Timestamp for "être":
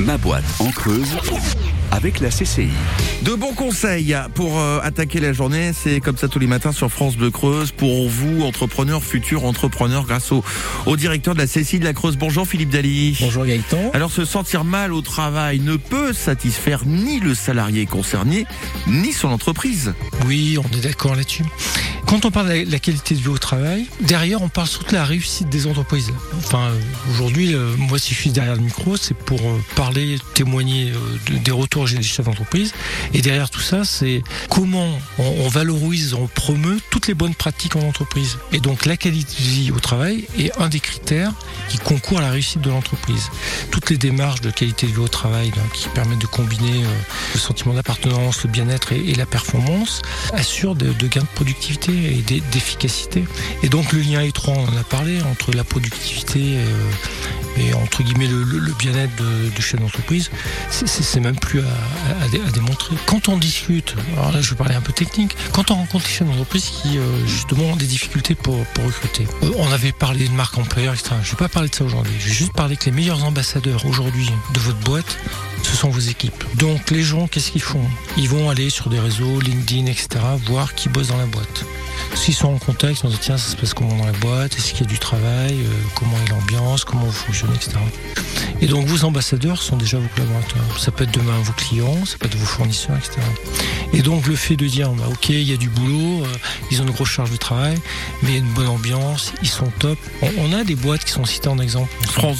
91.04-91.12, 92.26-92.36